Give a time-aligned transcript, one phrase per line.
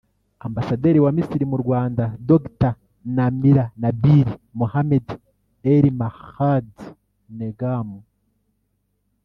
[0.47, 2.71] Ambasaderi wa Misiri mu Rwanda Dr
[3.15, 4.27] Namira Nabil
[4.59, 5.05] Mohamed
[5.73, 6.69] Elmahdy
[7.37, 7.87] Negm